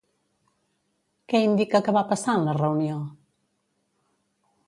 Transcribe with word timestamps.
Què 1.33 1.41
indica 1.49 1.81
que 1.87 1.93
va 1.99 2.03
passar 2.13 2.35
en 2.39 2.47
la 2.49 2.57
reunió? 2.61 2.97